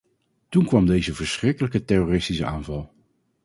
[0.49, 2.93] Toen kwam deze verschrikkelijke terroristische aanval.